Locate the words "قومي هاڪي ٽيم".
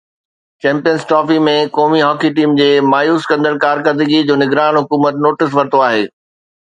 1.75-2.57